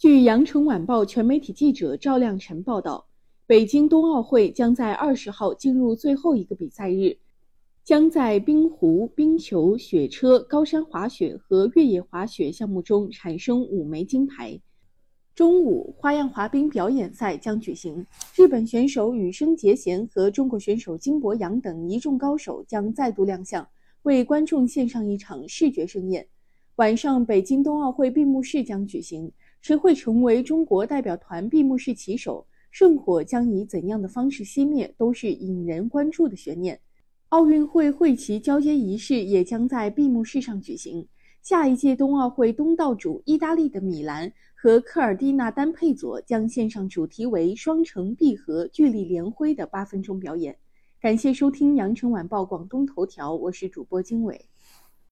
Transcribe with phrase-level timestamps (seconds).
[0.00, 3.06] 据羊城晚报全媒体记者赵亮晨报道，
[3.46, 7.18] 北京冬奥会将在二十号进入最后一个比赛日，
[7.84, 14.58] 将在冰壶、冰球、雪车、高山滑雪和越野滑雪项目中产生五枚金牌。
[15.34, 23.68] 中午，花样滑冰表演赛将举行，日本选手羽生结弦和中国选手金博洋等一众高手将再度亮相，
[24.04, 26.26] 为观众献上一场视觉盛宴。
[26.80, 29.30] 晚上，北京冬奥会闭幕式将举行。
[29.60, 32.46] 谁会成为中国代表团闭幕式旗手？
[32.70, 36.80] 圣火将以怎样的方式熄灭，都是引人关注的悬念。
[37.28, 41.06] 奥运会会旗交接仪式也将在闭幕式上举行。
[41.42, 50.56] 下一届冬奥会东道主意大利的米兰和科尔蒂娜丹佩佐将献上主题为“双城闭合，聚力连辉”的八分钟表演。
[50.98, 54.46] 感谢收听羊城晚报广东头条，我是主播经纬。